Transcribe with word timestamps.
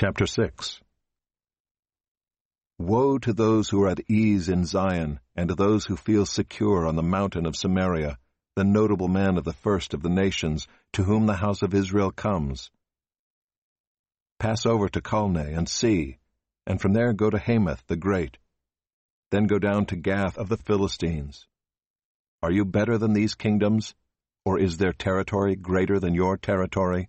Chapter 0.00 0.28
6 0.28 0.80
Woe 2.78 3.18
to 3.18 3.32
those 3.32 3.68
who 3.68 3.82
are 3.82 3.88
at 3.88 4.08
ease 4.08 4.48
in 4.48 4.64
Zion, 4.64 5.18
and 5.34 5.48
to 5.48 5.56
those 5.56 5.86
who 5.86 5.96
feel 5.96 6.24
secure 6.24 6.86
on 6.86 6.94
the 6.94 7.02
mountain 7.02 7.46
of 7.46 7.56
Samaria, 7.56 8.16
the 8.54 8.62
notable 8.62 9.08
man 9.08 9.36
of 9.36 9.42
the 9.42 9.52
first 9.52 9.94
of 9.94 10.02
the 10.02 10.08
nations, 10.08 10.68
to 10.92 11.02
whom 11.02 11.26
the 11.26 11.34
house 11.34 11.62
of 11.62 11.74
Israel 11.74 12.12
comes. 12.12 12.70
Pass 14.38 14.66
over 14.66 14.88
to 14.88 15.00
Calneh 15.00 15.58
and 15.58 15.68
see, 15.68 16.18
and 16.64 16.80
from 16.80 16.92
there 16.92 17.12
go 17.12 17.28
to 17.28 17.38
Hamath 17.40 17.82
the 17.88 17.96
great. 17.96 18.38
Then 19.32 19.48
go 19.48 19.58
down 19.58 19.86
to 19.86 19.96
Gath 19.96 20.38
of 20.38 20.48
the 20.48 20.58
Philistines. 20.58 21.48
Are 22.40 22.52
you 22.52 22.64
better 22.64 22.98
than 22.98 23.14
these 23.14 23.34
kingdoms, 23.34 23.96
or 24.44 24.60
is 24.60 24.76
their 24.76 24.92
territory 24.92 25.56
greater 25.56 25.98
than 25.98 26.14
your 26.14 26.36
territory? 26.36 27.08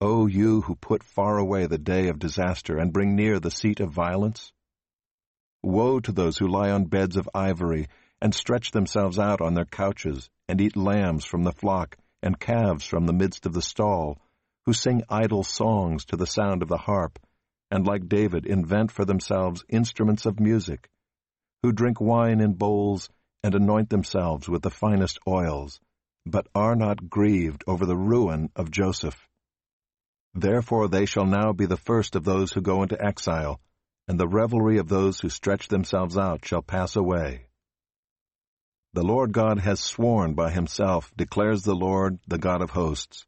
O 0.00 0.28
you 0.28 0.60
who 0.60 0.76
put 0.76 1.02
far 1.02 1.38
away 1.38 1.66
the 1.66 1.76
day 1.76 2.06
of 2.06 2.20
disaster 2.20 2.78
and 2.78 2.92
bring 2.92 3.16
near 3.16 3.40
the 3.40 3.50
seat 3.50 3.80
of 3.80 3.90
violence? 3.90 4.52
Woe 5.60 5.98
to 5.98 6.12
those 6.12 6.38
who 6.38 6.46
lie 6.46 6.70
on 6.70 6.84
beds 6.84 7.16
of 7.16 7.28
ivory 7.34 7.88
and 8.20 8.32
stretch 8.32 8.70
themselves 8.70 9.18
out 9.18 9.40
on 9.40 9.54
their 9.54 9.64
couches 9.64 10.30
and 10.48 10.60
eat 10.60 10.76
lambs 10.76 11.24
from 11.24 11.42
the 11.42 11.50
flock 11.50 11.96
and 12.22 12.38
calves 12.38 12.84
from 12.84 13.06
the 13.06 13.12
midst 13.12 13.44
of 13.44 13.52
the 13.52 13.62
stall, 13.62 14.20
who 14.66 14.72
sing 14.72 15.02
idle 15.08 15.42
songs 15.42 16.04
to 16.04 16.16
the 16.16 16.28
sound 16.28 16.62
of 16.62 16.68
the 16.68 16.78
harp, 16.78 17.18
and 17.68 17.84
like 17.84 18.08
David 18.08 18.46
invent 18.46 18.92
for 18.92 19.04
themselves 19.04 19.64
instruments 19.68 20.26
of 20.26 20.38
music, 20.38 20.88
who 21.64 21.72
drink 21.72 22.00
wine 22.00 22.40
in 22.40 22.54
bowls 22.54 23.10
and 23.42 23.52
anoint 23.52 23.90
themselves 23.90 24.48
with 24.48 24.62
the 24.62 24.70
finest 24.70 25.18
oils, 25.26 25.80
but 26.24 26.46
are 26.54 26.76
not 26.76 27.10
grieved 27.10 27.64
over 27.66 27.84
the 27.84 27.96
ruin 27.96 28.50
of 28.54 28.70
Joseph. 28.70 29.28
Therefore 30.40 30.86
they 30.86 31.04
shall 31.04 31.26
now 31.26 31.52
be 31.52 31.66
the 31.66 31.76
first 31.76 32.14
of 32.14 32.22
those 32.22 32.52
who 32.52 32.60
go 32.60 32.84
into 32.84 33.04
exile, 33.04 33.60
and 34.06 34.20
the 34.20 34.28
revelry 34.28 34.78
of 34.78 34.88
those 34.88 35.18
who 35.18 35.28
stretch 35.28 35.66
themselves 35.66 36.16
out 36.16 36.44
shall 36.44 36.62
pass 36.62 36.94
away. 36.94 37.46
The 38.92 39.02
Lord 39.02 39.32
God 39.32 39.58
has 39.58 39.80
sworn 39.80 40.34
by 40.34 40.50
himself, 40.50 41.12
declares 41.16 41.62
the 41.62 41.74
Lord, 41.74 42.20
the 42.28 42.38
God 42.38 42.62
of 42.62 42.70
hosts. 42.70 43.26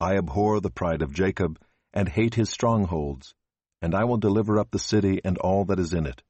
I 0.00 0.16
abhor 0.16 0.60
the 0.60 0.70
pride 0.70 1.02
of 1.02 1.12
Jacob, 1.12 1.60
and 1.92 2.08
hate 2.08 2.34
his 2.34 2.48
strongholds, 2.48 3.34
and 3.82 3.94
I 3.94 4.04
will 4.04 4.16
deliver 4.16 4.58
up 4.58 4.70
the 4.70 4.78
city 4.78 5.20
and 5.22 5.36
all 5.36 5.66
that 5.66 5.78
is 5.78 5.92
in 5.92 6.06
it. 6.06 6.22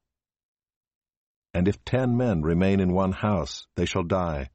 And 1.55 1.69
if 1.69 1.85
ten 1.85 2.17
men 2.17 2.43
remain 2.43 2.81
in 2.81 2.93
one 2.93 3.13
house, 3.13 3.69
they 3.77 3.85
shall 3.85 4.03
die. 4.03 4.51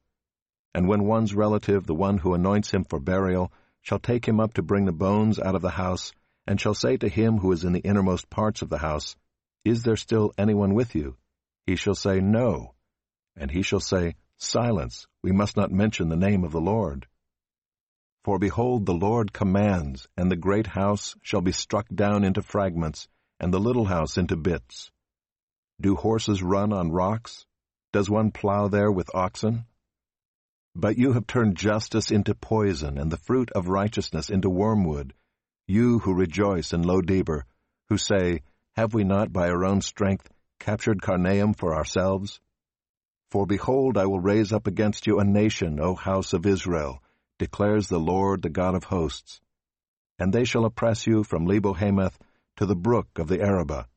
And 0.75 0.89
when 0.89 1.05
one's 1.05 1.33
relative, 1.33 1.87
the 1.87 1.95
one 1.95 2.17
who 2.17 2.33
anoints 2.33 2.71
him 2.71 2.83
for 2.83 2.99
burial, 2.99 3.53
shall 3.87 3.99
take 3.99 4.27
him 4.27 4.41
up 4.41 4.53
to 4.53 4.61
bring 4.61 4.83
the 4.83 4.91
bones 4.91 5.39
out 5.39 5.55
of 5.55 5.61
the 5.61 5.69
house, 5.69 6.11
and 6.45 6.59
shall 6.59 6.73
say 6.73 6.97
to 6.97 7.07
him 7.07 7.37
who 7.37 7.53
is 7.53 7.63
in 7.63 7.71
the 7.71 7.79
innermost 7.79 8.29
parts 8.29 8.61
of 8.61 8.67
the 8.67 8.79
house, 8.79 9.15
Is 9.63 9.83
there 9.83 9.95
still 9.95 10.33
anyone 10.37 10.73
with 10.73 10.93
you? 10.93 11.15
He 11.65 11.77
shall 11.77 11.95
say, 11.95 12.19
No. 12.19 12.73
And 13.37 13.49
he 13.49 13.61
shall 13.61 13.79
say, 13.79 14.15
Silence, 14.35 15.07
we 15.23 15.31
must 15.31 15.55
not 15.55 15.71
mention 15.71 16.09
the 16.09 16.17
name 16.17 16.43
of 16.43 16.51
the 16.51 16.59
Lord. 16.59 17.07
For 18.25 18.37
behold, 18.37 18.85
the 18.85 18.93
Lord 18.93 19.31
commands, 19.31 20.09
and 20.17 20.29
the 20.29 20.35
great 20.35 20.67
house 20.67 21.15
shall 21.21 21.39
be 21.39 21.53
struck 21.53 21.87
down 21.87 22.25
into 22.25 22.41
fragments, 22.41 23.07
and 23.39 23.53
the 23.53 23.59
little 23.59 23.85
house 23.85 24.17
into 24.17 24.35
bits. 24.35 24.91
Do 25.79 25.95
horses 25.95 26.43
run 26.43 26.73
on 26.73 26.91
rocks? 26.91 27.45
Does 27.93 28.09
one 28.09 28.31
plow 28.31 28.67
there 28.67 28.91
with 28.91 29.15
oxen? 29.15 29.63
But 30.79 30.99
you 30.99 31.13
have 31.13 31.25
turned 31.25 31.57
justice 31.57 32.11
into 32.11 32.35
poison, 32.35 32.99
and 32.99 33.11
the 33.11 33.17
fruit 33.17 33.49
of 33.53 33.67
righteousness 33.67 34.29
into 34.29 34.47
wormwood, 34.47 35.15
you 35.65 35.97
who 35.97 36.13
rejoice 36.13 36.71
in 36.71 36.83
Lo 36.83 37.01
Debar, 37.01 37.47
who 37.89 37.97
say, 37.97 38.43
Have 38.75 38.93
we 38.93 39.03
not 39.03 39.33
by 39.33 39.49
our 39.49 39.65
own 39.65 39.81
strength 39.81 40.29
captured 40.59 41.01
Karnaim 41.01 41.57
for 41.57 41.73
ourselves? 41.73 42.39
For 43.31 43.47
behold, 43.47 43.97
I 43.97 44.05
will 44.05 44.19
raise 44.19 44.53
up 44.53 44.67
against 44.67 45.07
you 45.07 45.19
a 45.19 45.23
nation, 45.23 45.79
O 45.79 45.95
house 45.95 46.31
of 46.33 46.45
Israel, 46.45 47.01
declares 47.39 47.87
the 47.87 47.99
Lord, 47.99 48.43
the 48.43 48.49
God 48.49 48.75
of 48.75 48.83
hosts. 48.83 49.41
And 50.19 50.31
they 50.31 50.43
shall 50.43 50.65
oppress 50.65 51.07
you 51.07 51.23
from 51.23 51.47
Lebo 51.47 51.73
Hamath 51.73 52.19
to 52.57 52.67
the 52.67 52.75
brook 52.75 53.17
of 53.17 53.27
the 53.27 53.41
Arabah, 53.41 53.87